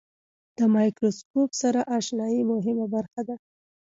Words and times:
د 0.57 0.59
مایکروسکوپ 0.75 1.49
سره 1.61 1.81
آشنایي 1.97 2.41
مهمه 2.51 2.85
برخه 2.95 3.21
ده. 3.27 3.35